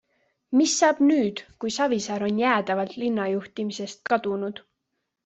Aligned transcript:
Mis 0.59 0.71
saab 0.79 1.01
nüüd 1.09 1.41
kui 1.63 1.73
Savisaar 1.75 2.25
on 2.29 2.39
jäädavalt 2.45 2.97
linnajuhtimisest 3.03 4.03
kadunud? 4.13 4.65